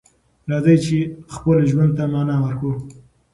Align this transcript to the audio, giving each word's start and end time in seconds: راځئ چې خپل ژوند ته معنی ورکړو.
راځئ 0.49 0.77
چې 0.85 0.97
خپل 1.35 1.57
ژوند 1.69 1.91
ته 1.97 2.03
معنی 2.13 2.37
ورکړو. 2.41 2.73